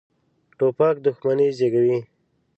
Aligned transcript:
توپک 0.57 0.95
دښمني 1.05 1.47
زېږوي. 1.57 1.97